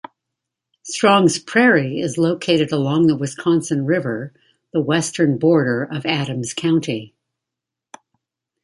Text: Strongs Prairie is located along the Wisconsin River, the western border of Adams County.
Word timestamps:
Strongs 0.83 1.37
Prairie 1.37 1.99
is 2.01 2.17
located 2.17 2.71
along 2.71 3.05
the 3.05 3.15
Wisconsin 3.15 3.85
River, 3.85 4.33
the 4.73 4.81
western 4.81 5.37
border 5.37 5.83
of 5.83 6.07
Adams 6.07 6.55
County. 6.55 7.13